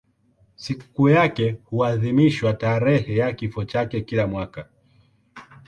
Sikukuu 0.55 1.09
yake 1.09 1.55
huadhimishwa 1.65 2.53
tarehe 2.53 3.15
ya 3.17 3.33
kifo 3.33 3.63
chake 3.65 4.01
kila 4.01 4.27
mwaka. 4.27 4.67